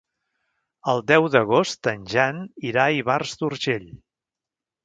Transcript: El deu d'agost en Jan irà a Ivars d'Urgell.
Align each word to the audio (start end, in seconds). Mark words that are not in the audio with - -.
El 0.93 1.03
deu 1.11 1.27
d'agost 1.35 1.91
en 1.93 2.07
Jan 2.15 2.41
irà 2.73 2.87
a 2.93 2.97
Ivars 3.03 3.37
d'Urgell. 3.43 3.89